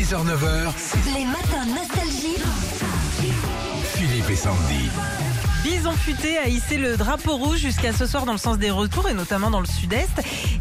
[0.00, 2.38] 6h-9h, Les matins nostalgie.
[3.84, 4.88] Philippe et Sandy.
[5.70, 9.08] Bison futé a hissé le drapeau rouge jusqu'à ce soir dans le sens des retours
[9.08, 10.10] et notamment dans le sud-est.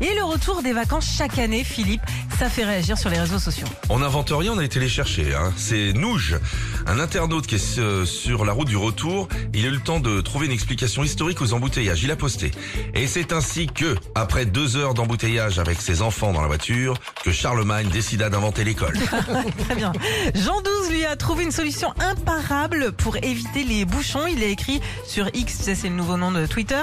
[0.02, 2.04] Et le retour des vacances chaque année, Philippe,
[2.38, 3.66] ça fait réagir sur les réseaux sociaux.
[3.90, 5.34] On n'invente rien, on a été les chercher.
[5.34, 5.52] Hein.
[5.58, 6.38] C'est Nouge,
[6.86, 9.28] un internaute qui est euh, sur la route du retour.
[9.56, 12.04] Il a eu le temps de trouver une explication historique aux embouteillages.
[12.04, 12.52] Il a posté.
[12.94, 17.32] Et c'est ainsi que, après deux heures d'embouteillage avec ses enfants dans la voiture, que
[17.32, 18.94] Charlemagne décida d'inventer l'école.
[19.66, 19.92] Très bien.
[20.36, 24.28] Jean 12 lui a trouvé une solution imparable pour éviter les bouchons.
[24.28, 26.82] Il a écrit sur X, c'est le nouveau nom de Twitter.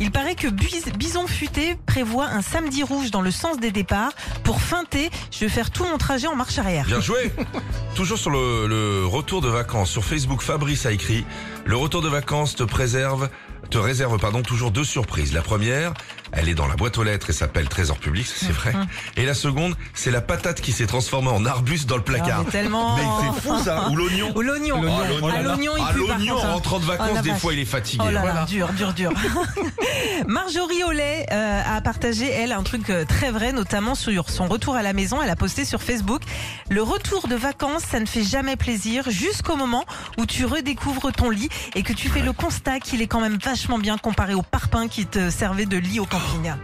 [0.00, 4.12] Il paraît que Bis- Bison Futé prévoit un samedi rouge dans le sens des départs.
[4.44, 6.86] Pour feinter, je vais faire tout mon trajet en marche arrière.
[6.86, 7.32] Bien joué
[7.94, 9.90] Toujours sur le, le retour de vacances.
[9.90, 11.24] Sur Facebook, Fabrice a écrit
[11.64, 13.28] «Le retour de vacances te préserve,
[13.70, 15.32] te réserve pardon, toujours deux surprises.
[15.32, 15.92] La première,
[16.32, 18.72] elle est dans la boîte aux lettres et s'appelle Trésor public, c'est vrai.
[19.16, 22.44] Et la seconde, c'est la patate qui s'est transformée en arbuste dans le Ah, placard.
[22.44, 22.96] mais tellement.
[22.96, 23.02] Mais
[23.34, 24.82] c'est fou ça Ou l'oignon Ou l'oignon.
[24.86, 25.02] Ah,
[25.34, 26.52] Ah, l'oignon, il Ah, pue par l'oignon, contre, en hein.
[26.52, 27.40] rentrant de Oh, vacances, la des vache.
[27.40, 28.04] fois, il est fatigué.
[28.06, 28.44] Oh là là, Voilà.
[28.46, 29.12] dur, dur, dur.
[30.26, 34.76] Marjorie Ollet euh, a partagé, elle, un truc euh, très vrai, notamment sur son retour
[34.76, 35.20] à la maison.
[35.22, 36.22] Elle a posté sur Facebook
[36.70, 39.84] Le retour de vacances, ça ne fait jamais plaisir jusqu'au moment
[40.18, 43.38] où tu redécouvres ton lit et que tu fais le constat qu'il est quand même
[43.42, 46.06] vachement bien comparé au parpaing qui te servait de lit au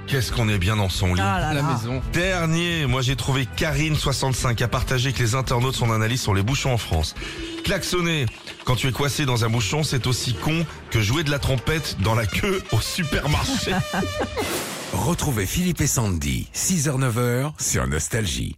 [0.06, 1.20] Qu'est-ce qu'on est bien dans son lit.
[1.22, 1.78] Ah là là.
[2.12, 6.72] Dernier, moi j'ai trouvé Karine65 a partagé que les internautes son analyse sur les bouchons
[6.72, 7.14] en France.
[7.64, 8.26] Klaxonner
[8.64, 11.96] quand tu es coincé dans un bouchon, c'est aussi con que jouer de la trompette
[12.00, 13.72] dans la queue au supermarché.
[14.92, 18.56] Retrouvez Philippe et Sandy, 6h-9h sur Nostalgie.